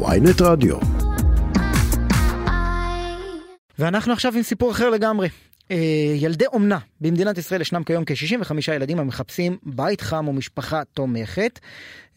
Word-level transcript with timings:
ויינט 0.00 0.40
רדיו. 0.40 0.76
ואנחנו 3.78 4.12
עכשיו 4.12 4.36
עם 4.36 4.42
סיפור 4.42 4.70
אחר 4.70 4.90
לגמרי. 4.90 5.28
אה, 5.70 5.76
ילדי 6.16 6.46
אומנה, 6.46 6.78
במדינת 7.00 7.38
ישראל 7.38 7.60
ישנם 7.60 7.84
כיום 7.84 8.04
כ-65 8.04 8.72
ילדים 8.74 8.98
המחפשים 8.98 9.56
בית 9.62 10.00
חם 10.00 10.28
ומשפחה 10.28 10.82
תומכת. 10.84 11.60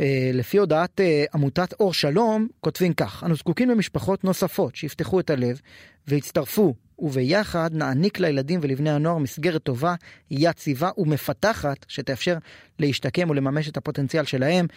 אה, 0.02 0.31
לפי 0.34 0.57
הודעת 0.57 1.02
אה, 1.02 1.26
עמותת 1.34 1.73
אור 1.73 1.94
שלום, 1.94 2.47
כותבים 2.62 2.94
כך: 2.94 3.24
אנו 3.26 3.36
זקוקים 3.36 3.70
למשפחות 3.70 4.24
נוספות 4.24 4.76
שיפתחו 4.76 5.20
את 5.20 5.30
הלב 5.30 5.62
ויצטרפו, 6.08 6.74
וביחד 7.00 7.70
נעניק 7.74 8.20
לילדים 8.20 8.60
ולבני 8.64 8.90
הנוער 8.90 9.18
מסגרת 9.18 9.64
טובה, 9.64 9.96
יציבה 10.32 10.90
ומפתחת, 10.98 11.86
שתאפשר 11.88 12.38
להשתקם 12.80 13.30
ולממש 13.30 13.70
את 13.70 13.78
הפוטנציאל 13.78 14.26
שלהם. 14.26 14.68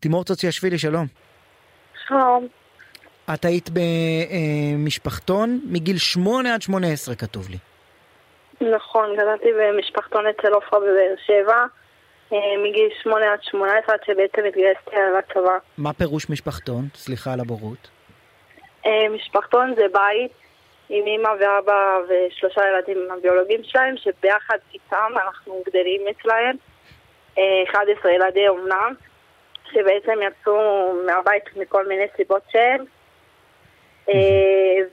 תימור 0.00 0.24
צוציאשווילי, 0.24 0.78
שלום. 0.78 1.06
שלום. 2.08 2.46
את 3.34 3.44
היית 3.44 3.70
במשפחתון 3.70 5.60
מגיל 5.64 5.98
8 5.98 6.54
עד 6.54 6.62
18 6.62 7.14
כתוב 7.14 7.48
לי. 7.50 7.56
נכון, 8.60 9.16
גדלתי 9.16 9.48
במשפחתון 9.58 10.26
אצל 10.26 10.52
עופרה 10.52 10.80
בבאר 10.80 11.14
שבע, 11.26 11.64
אה, 12.32 12.38
מגיל 12.68 12.88
8 13.02 13.32
עד 13.32 13.42
18 13.42 13.94
עד 13.94 14.00
שבעצם 14.06 14.42
התגייסתי 14.48 14.96
לצבא. 15.18 15.58
מה 15.78 15.92
פירוש 15.92 16.30
משפחתון? 16.30 16.84
סליחה 16.94 17.32
על 17.32 17.40
הבורות. 17.40 17.88
אה, 18.86 19.08
משפחתון 19.14 19.74
זה 19.76 19.86
בית 19.92 20.32
עם 20.88 21.04
אמא 21.06 21.28
ואבא 21.40 21.98
ושלושה 22.08 22.60
ילדים 22.68 23.08
הביולוגיים 23.10 23.60
שלהם, 23.64 23.94
שביחד 23.96 24.58
איתם 24.74 25.12
אנחנו 25.26 25.62
גדלים 25.66 26.00
אצלהם. 26.10 26.56
11 27.70 28.10
אה, 28.10 28.14
ילדי 28.14 28.48
אומנה, 28.48 28.88
שבעצם 29.72 30.18
יצאו 30.22 30.92
מהבית 31.06 31.44
מכל 31.56 31.88
מיני 31.88 32.04
סיבות 32.16 32.42
שהם. 32.48 32.84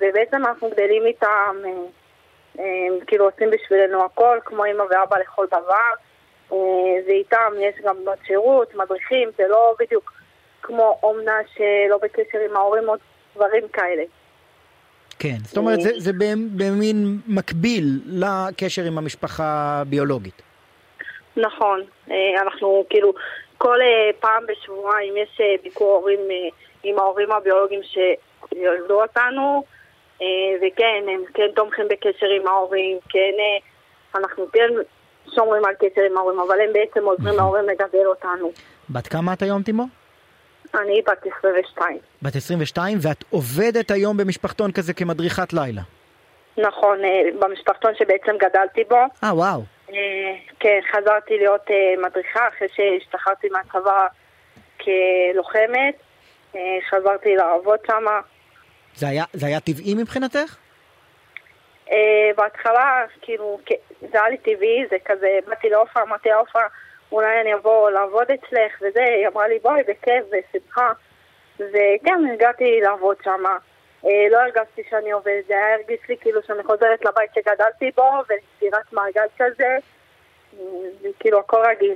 ובעצם 0.02 0.46
אנחנו 0.46 0.70
גדלים 0.70 1.06
איתם 1.06 1.56
הם 2.58 2.94
כאילו 3.08 3.26
עושים 3.26 3.50
בשבילנו 3.52 4.06
הכל, 4.06 4.40
כמו 4.46 4.66
אמא 4.66 4.84
ואבא 4.84 5.18
לכל 5.18 5.46
דבר. 5.48 5.92
ואיתם 7.08 7.54
יש 7.60 7.76
גם 7.84 7.96
בנות 8.06 8.18
שירות, 8.28 8.76
מדריכים, 8.76 9.30
זה 9.38 9.44
לא 9.50 9.76
בדיוק 9.80 10.14
כמו 10.62 11.00
אומנה 11.04 11.38
שלא 11.56 11.98
בקשר 12.02 12.40
עם 12.50 12.56
ההורים 12.56 12.90
או 12.90 12.94
דברים 13.36 13.68
כאלה. 13.68 14.04
כן, 15.20 15.38
זאת 15.44 15.58
אומרת, 15.58 15.82
זה, 15.82 15.90
זה 15.98 16.12
במין 16.58 17.18
מקביל 17.28 18.00
לקשר 18.08 18.82
עם 18.84 18.98
המשפחה 18.98 19.80
הביולוגית. 19.82 20.42
נכון, 21.38 21.82
אנחנו 22.42 22.86
כאילו, 22.90 23.14
כל 23.62 23.80
פעם 24.20 24.44
בשבועיים 24.48 25.18
יש 25.18 25.42
ביקור 25.64 25.96
הורים 25.96 26.20
עם 26.84 27.00
ההורים 27.00 27.32
הביולוגיים 27.32 27.82
שילדו 27.84 29.02
אותנו, 29.02 29.64
אה, 30.22 30.28
וכן, 30.58 31.04
הם 31.08 31.22
כן 31.34 31.48
תומכים 31.56 31.86
בקשר 31.90 32.28
עם 32.42 32.48
ההורים, 32.48 32.98
כן, 33.10 33.34
אה, 33.40 34.20
אנחנו 34.20 34.46
כן 34.54 34.70
שומרים 35.36 35.66
על 35.66 35.74
קשר 35.74 36.02
עם 36.02 36.18
ההורים, 36.18 36.40
אבל 36.40 36.62
הם 36.62 36.74
בעצם 36.74 37.06
עוזרים 37.06 37.36
להורים 37.40 37.66
לגדל 37.66 38.06
אותנו. 38.06 38.52
בת 38.90 39.08
כמה 39.08 39.34
את 39.34 39.42
היום, 39.42 39.64
תימו? 39.64 39.84
אני 40.76 41.02
בת 41.02 41.26
22. 41.40 41.98
בת 42.22 42.36
22, 42.36 42.98
ואת 43.02 43.24
עובדת 43.30 43.92
היום 43.92 44.18
במשפחתון 44.18 44.72
כזה 44.72 44.94
כמדריכת 44.94 45.54
לילה. 45.54 45.82
נכון, 46.58 47.00
אה, 47.04 47.10
במשפחתון 47.40 47.92
שבעצם 47.96 48.38
גדלתי 48.38 48.84
בו. 48.90 48.98
אה, 49.24 49.36
וואו. 49.36 49.62
כן, 50.60 50.80
חזרתי 50.92 51.38
להיות 51.38 51.66
מדריכה 51.98 52.48
אחרי 52.48 52.68
שהשתחררתי 52.76 53.48
מהצבא 53.50 54.08
כלוחמת. 54.82 55.96
חזרתי 56.90 57.36
לעבוד 57.36 57.80
שמה. 57.88 58.22
זה 58.96 59.08
היה, 59.08 59.24
זה 59.34 59.46
היה 59.46 59.60
טבעי 59.60 59.96
מבחינתך? 59.96 60.56
Uh, 61.88 61.94
בהתחלה, 62.38 63.06
כאילו, 63.22 63.60
זה 64.00 64.20
היה 64.20 64.30
לי 64.30 64.38
טבעי, 64.38 64.86
זה 64.90 64.98
כזה, 65.06 65.40
באתי 65.48 65.70
לעופרה, 65.70 66.04
אמרתי 66.04 66.30
לעופרה, 66.30 66.68
אולי 67.12 67.42
אני 67.42 67.54
אבוא 67.54 67.90
לעבוד 67.90 68.32
אצלך 68.32 68.82
וזה, 68.82 69.04
היא 69.04 69.28
אמרה 69.28 69.48
לי 69.48 69.60
בואי, 69.60 69.82
בכיף, 69.84 70.24
בשמחה. 70.30 70.92
וכן, 71.60 72.20
הגעתי 72.34 72.80
לעבוד 72.82 73.18
שם. 73.24 73.44
Uh, 74.04 74.08
לא 74.32 74.38
הרגשתי 74.38 74.82
שאני 74.90 75.12
עובדת, 75.12 75.48
זה 75.48 75.54
היה 75.54 75.76
הרגיש 75.76 76.00
לי 76.10 76.16
כאילו 76.22 76.42
שאני 76.48 76.64
חוזרת 76.64 77.06
לבית 77.06 77.30
שגדלתי 77.36 77.92
בו, 77.96 78.12
ולסגירת 78.30 78.94
מעגל 78.94 79.28
כזה, 79.38 79.78
כאילו 81.20 81.40
הכל 81.40 81.64
רגיל. 81.72 81.96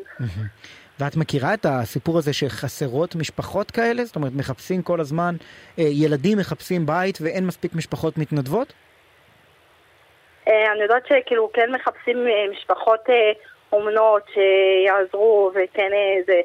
ואת 1.00 1.16
מכירה 1.16 1.54
את 1.54 1.66
הסיפור 1.70 2.18
הזה 2.18 2.34
שחסרות 2.34 3.16
משפחות 3.16 3.72
כאלה? 3.72 4.06
זאת 4.06 4.16
אומרת, 4.16 4.32
מחפשים 4.36 4.82
כל 4.82 5.00
הזמן, 5.00 5.36
אה, 5.80 5.84
ילדים 5.84 6.38
מחפשים 6.38 6.86
בית 6.86 7.18
ואין 7.22 7.48
מספיק 7.48 7.76
משפחות 7.76 8.18
מתנדבות? 8.18 8.74
אה, 10.48 10.72
אני 10.72 10.82
יודעת 10.82 11.04
שכאילו 11.08 11.50
כן 11.54 11.72
מחפשים 11.72 12.28
אה, 12.28 12.46
משפחות 12.52 13.00
אומנות 13.72 14.24
שיעזרו 14.34 15.52
וכן 15.56 15.90
זה. 16.28 16.42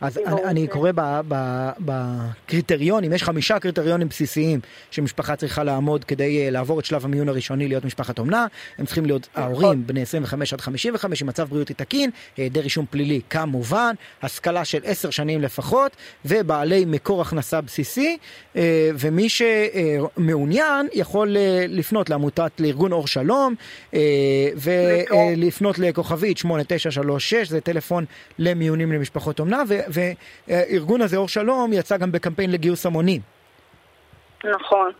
אז 0.00 0.18
אני, 0.26 0.44
אני 0.44 0.66
קורא 0.66 0.90
בקריטריונים, 1.78 3.12
יש 3.12 3.22
חמישה 3.22 3.58
קריטריונים 3.58 4.08
בסיסיים 4.08 4.60
שמשפחה 4.90 5.36
צריכה 5.36 5.64
לעמוד 5.64 6.04
כדי 6.04 6.44
אה, 6.44 6.50
לעבור 6.50 6.80
את 6.80 6.84
שלב 6.84 7.04
המיון 7.04 7.28
הראשוני 7.28 7.68
להיות 7.68 7.84
משפחת 7.84 8.18
אומנה. 8.18 8.46
הם 8.78 8.86
צריכים 8.86 9.06
להיות 9.06 9.28
נכון. 9.32 9.42
ההורים 9.42 9.86
בני 9.86 10.02
25 10.02 10.52
עד 10.52 10.60
55 10.60 11.22
עם 11.22 11.28
מצב 11.28 11.48
בריאותי 11.48 11.74
תקין, 11.74 12.10
היעדר 12.36 12.60
רישום 12.60 12.86
פלילי 12.90 13.20
כמובן, 13.30 13.94
השכלה 14.22 14.64
של 14.64 14.78
10 14.84 15.10
שנים 15.10 15.42
לפחות, 15.42 15.96
ובעלי 16.24 16.84
מקור 16.84 17.22
הכנסה 17.22 17.60
בסיסי, 17.60 18.18
אה, 18.56 18.90
ומי 18.98 19.28
שמעוניין 19.28 20.88
יכול 20.92 21.36
אה, 21.36 21.64
לפנות 21.68 22.10
לעמותת, 22.10 22.52
לארגון 22.58 22.92
אור 22.92 23.06
שלום, 23.06 23.54
ולפנות 24.56 25.78
לכוכבית 25.78 26.38
8936, 26.38 27.48
זה 27.48 27.60
טלפון 27.60 28.04
למיונים 28.38 28.92
למשפחות 28.92 29.40
אומנה. 29.40 29.62
והארגון 29.90 31.00
הזה, 31.02 31.16
אור 31.16 31.28
שלום, 31.28 31.72
יצא 31.72 31.96
גם 31.96 32.12
בקמפיין 32.12 32.52
לגיוס 32.52 32.86
המונים. 32.86 33.20
נכון. 34.44 34.92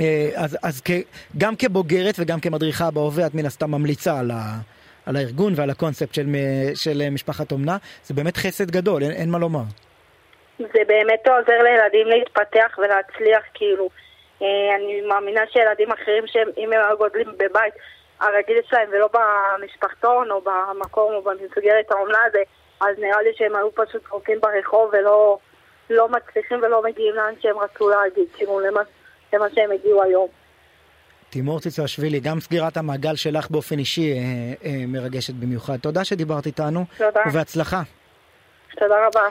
אה, 0.00 0.30
אז, 0.36 0.58
אז 0.62 0.82
כ, 0.84 0.90
גם 1.38 1.56
כבוגרת 1.56 2.14
וגם 2.18 2.40
כמדריכה 2.40 2.90
בהווה, 2.90 3.26
את 3.26 3.34
מן 3.34 3.46
הסתם 3.46 3.70
ממליצה 3.70 4.18
על, 4.18 4.30
ה, 4.30 4.36
על 5.06 5.16
הארגון 5.16 5.52
ועל 5.56 5.70
הקונספט 5.70 6.14
של, 6.14 6.26
של 6.74 7.10
משפחת 7.10 7.52
אומנה. 7.52 7.76
זה 8.04 8.14
באמת 8.14 8.36
חסד 8.36 8.70
גדול, 8.70 9.02
אין, 9.02 9.10
אין 9.12 9.30
מה 9.30 9.38
לומר. 9.38 9.62
זה 10.58 10.80
באמת 10.88 11.28
עוזר 11.28 11.62
לילדים 11.62 12.06
להתפתח 12.06 12.78
ולהצליח, 12.78 13.42
כאילו. 13.54 13.88
אה, 14.42 14.76
אני 14.76 15.00
מאמינה 15.00 15.40
שילדים 15.52 15.92
אחרים 15.92 16.26
שהם, 16.26 16.48
אם 16.58 16.72
הם 16.72 16.96
גודלים 16.98 17.32
בבית 17.36 17.74
הרגיל 18.20 18.56
שלהם 18.70 18.88
ולא 18.92 19.08
במשפחתון 19.12 20.30
או 20.30 20.40
במקום 20.40 21.14
או 21.14 21.22
במסגרת 21.22 21.90
האומנה, 21.90 22.18
זה 22.32 22.38
אז 22.80 22.98
נראה 22.98 23.22
לי 23.22 23.30
שהם 23.36 23.56
היו 23.56 23.74
פשוט 23.74 24.02
זרוקים 24.08 24.40
ברחוב 24.40 24.90
ולא 24.92 25.38
לא 25.90 26.08
מצליחים 26.08 26.58
ולא 26.62 26.82
מגיעים 26.82 27.14
לאן 27.14 27.34
שהם 27.40 27.58
רצו 27.58 27.88
להגיד, 27.88 28.24
כאילו 28.32 28.60
למה, 28.60 28.80
למה 29.32 29.46
שהם 29.54 29.70
הגיעו 29.72 30.02
היום. 30.02 30.28
תימור 31.30 31.60
ציצואשווילי, 31.60 32.20
גם 32.20 32.40
סגירת 32.40 32.76
המעגל 32.76 33.16
שלך 33.16 33.50
באופן 33.50 33.78
אישי 33.78 34.12
אה, 34.12 34.18
אה, 34.64 34.84
מרגשת 34.88 35.34
במיוחד. 35.34 35.76
תודה 35.76 36.04
שדיברת 36.04 36.46
איתנו. 36.46 36.84
תודה. 36.98 37.20
ובהצלחה. 37.30 37.82
תודה 38.78 39.06
רבה. 39.06 39.28